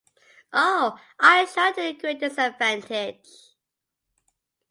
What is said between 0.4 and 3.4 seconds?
Oh, I assure you to the greatest advantage!